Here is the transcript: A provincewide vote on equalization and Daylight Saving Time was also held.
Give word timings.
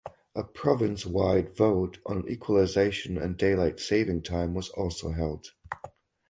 A 0.35 0.43
provincewide 0.43 1.55
vote 1.55 1.99
on 2.07 2.27
equalization 2.27 3.19
and 3.19 3.37
Daylight 3.37 3.79
Saving 3.79 4.23
Time 4.23 4.55
was 4.55 4.69
also 4.69 5.11
held. 5.11 5.51